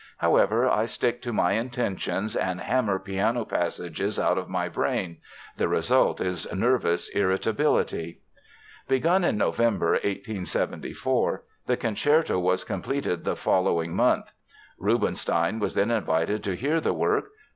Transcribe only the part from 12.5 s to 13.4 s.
completed the